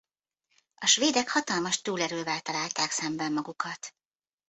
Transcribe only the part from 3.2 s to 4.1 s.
magukat.